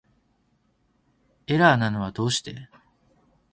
[1.45, 2.69] エラーなのはどうして